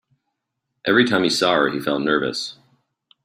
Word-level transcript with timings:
Every 0.83 1.05
time 1.05 1.21
he 1.21 1.29
saw 1.29 1.53
her, 1.53 1.69
he 1.69 1.79
felt 1.79 2.01
nervous. 2.01 2.57